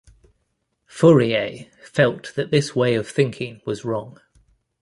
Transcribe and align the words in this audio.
Fourier 0.87 1.67
felt 1.83 2.33
that 2.33 2.49
this 2.49 2.75
way 2.75 2.95
of 2.95 3.07
thinking 3.07 3.61
was 3.67 3.85
wrong. 3.85 4.19